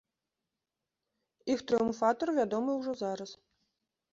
Іх 1.55 1.59
трыумфатар 1.73 2.27
вядомы 2.39 2.71
ўжо 2.79 2.99
зараз. 3.03 3.31